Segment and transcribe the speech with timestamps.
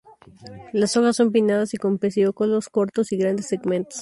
[0.73, 3.99] Las hojas son pinnadas y con pecíolos cortos y grandes segmentos.